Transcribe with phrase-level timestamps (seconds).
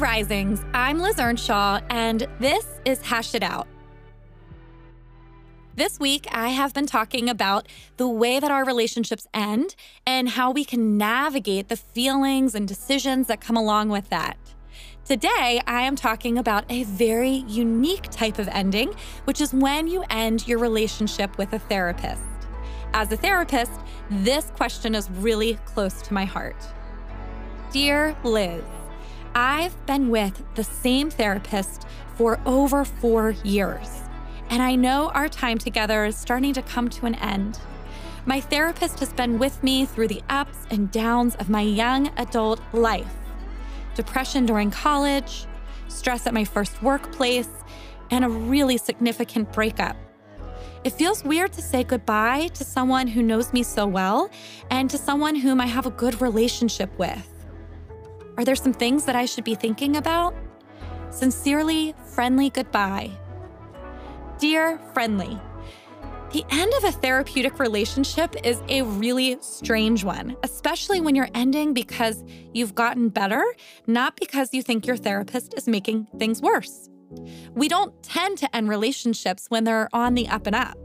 [0.00, 0.64] Risings.
[0.72, 3.68] I'm Liz Earnshaw, and this is Hash It Out.
[5.76, 7.68] This week, I have been talking about
[7.98, 9.74] the way that our relationships end
[10.06, 14.38] and how we can navigate the feelings and decisions that come along with that.
[15.04, 20.04] Today, I am talking about a very unique type of ending, which is when you
[20.08, 22.22] end your relationship with a therapist.
[22.94, 23.72] As a therapist,
[24.08, 26.56] this question is really close to my heart.
[27.70, 28.64] Dear Liz,
[29.34, 34.02] I've been with the same therapist for over four years,
[34.48, 37.58] and I know our time together is starting to come to an end.
[38.26, 42.60] My therapist has been with me through the ups and downs of my young adult
[42.72, 43.14] life
[43.94, 45.46] depression during college,
[45.88, 47.48] stress at my first workplace,
[48.10, 49.96] and a really significant breakup.
[50.84, 54.30] It feels weird to say goodbye to someone who knows me so well
[54.70, 57.39] and to someone whom I have a good relationship with.
[58.40, 60.34] Are there some things that I should be thinking about?
[61.10, 63.10] Sincerely, friendly goodbye.
[64.38, 65.38] Dear friendly,
[66.32, 71.74] the end of a therapeutic relationship is a really strange one, especially when you're ending
[71.74, 72.24] because
[72.54, 73.44] you've gotten better,
[73.86, 76.88] not because you think your therapist is making things worse.
[77.52, 80.78] We don't tend to end relationships when they're on the up and up.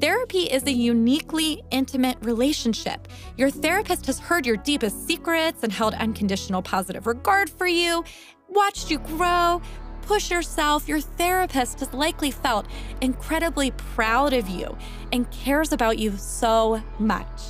[0.00, 3.08] Therapy is a uniquely intimate relationship.
[3.36, 8.04] Your therapist has heard your deepest secrets and held unconditional positive regard for you,
[8.48, 9.60] watched you grow,
[10.02, 10.86] push yourself.
[10.86, 12.66] Your therapist has likely felt
[13.00, 14.78] incredibly proud of you
[15.12, 17.40] and cares about you so much.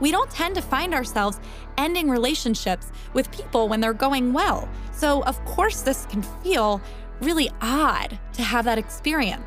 [0.00, 1.40] We don't tend to find ourselves
[1.76, 4.66] ending relationships with people when they're going well.
[4.92, 6.80] So, of course, this can feel
[7.20, 9.44] really odd to have that experience.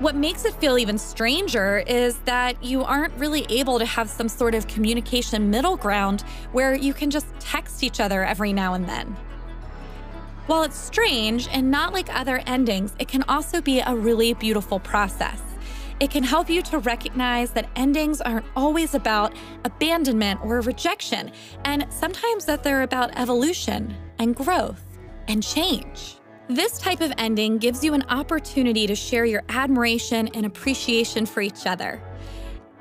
[0.00, 4.28] What makes it feel even stranger is that you aren't really able to have some
[4.28, 8.88] sort of communication middle ground where you can just text each other every now and
[8.88, 9.16] then.
[10.46, 14.80] While it's strange and not like other endings, it can also be a really beautiful
[14.80, 15.40] process.
[16.00, 19.32] It can help you to recognize that endings aren't always about
[19.64, 21.30] abandonment or rejection,
[21.64, 24.82] and sometimes that they're about evolution and growth
[25.28, 26.16] and change.
[26.48, 31.40] This type of ending gives you an opportunity to share your admiration and appreciation for
[31.40, 32.02] each other.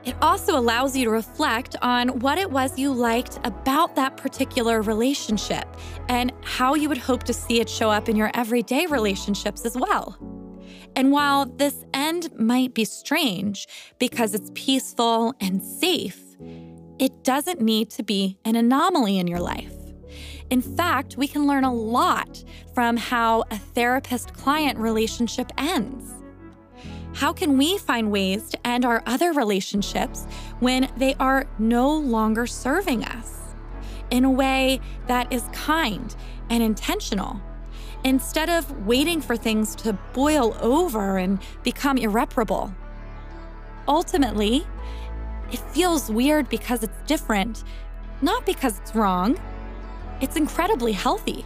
[0.04, 4.82] It also allows you to reflect on what it was you liked about that particular
[4.82, 5.66] relationship
[6.10, 9.78] and how you would hope to see it show up in your everyday relationships as
[9.78, 10.18] well.
[10.98, 13.66] And while this end might be strange
[13.98, 16.22] because it's peaceful and safe,
[17.00, 19.73] it doesn't need to be an anomaly in your life.
[20.54, 22.44] In fact, we can learn a lot
[22.76, 26.14] from how a therapist client relationship ends.
[27.16, 30.26] How can we find ways to end our other relationships
[30.60, 33.56] when they are no longer serving us
[34.12, 36.16] in a way that is kind
[36.52, 37.42] and intentional?
[38.04, 42.72] Instead of waiting for things to boil over and become irreparable.
[43.88, 44.68] Ultimately,
[45.52, 47.64] it feels weird because it's different,
[48.22, 49.40] not because it's wrong.
[50.24, 51.44] It's incredibly healthy.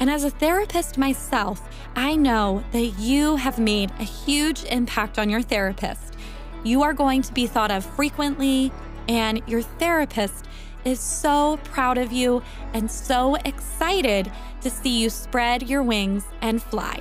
[0.00, 1.62] And as a therapist myself,
[1.94, 6.16] I know that you have made a huge impact on your therapist.
[6.64, 8.72] You are going to be thought of frequently,
[9.08, 10.46] and your therapist
[10.84, 12.42] is so proud of you
[12.74, 17.00] and so excited to see you spread your wings and fly.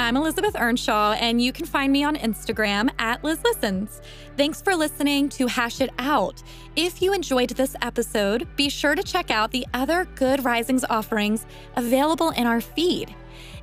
[0.00, 4.00] I'm Elizabeth Earnshaw, and you can find me on Instagram at Liz Listens.
[4.34, 6.42] Thanks for listening to Hash It Out.
[6.74, 11.44] If you enjoyed this episode, be sure to check out the other Good Risings offerings
[11.76, 13.14] available in our feed.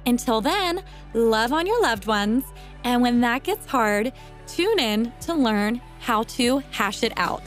[0.05, 0.83] Until then,
[1.15, 2.43] love on your loved ones,
[2.83, 4.13] and when that gets hard,
[4.45, 7.41] tune in to learn how to hash it out.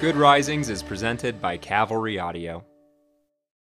[0.00, 2.64] Good Risings is presented by Cavalry Audio.